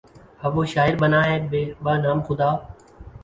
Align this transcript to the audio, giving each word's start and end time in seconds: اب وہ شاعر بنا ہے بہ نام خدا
اب 0.45 0.57
وہ 0.57 0.63
شاعر 0.73 0.95
بنا 1.01 1.19
ہے 1.25 1.37
بہ 1.83 1.93
نام 2.03 2.19
خدا 2.27 2.49